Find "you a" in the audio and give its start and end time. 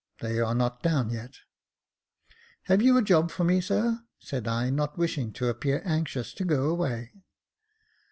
2.81-3.03